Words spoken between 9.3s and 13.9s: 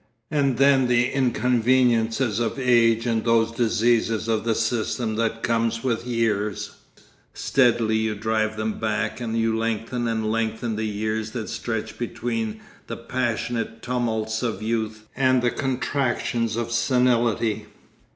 you lengthen and lengthen the years that stretch between the passionate